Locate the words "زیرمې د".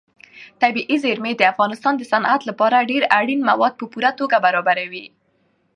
1.03-1.41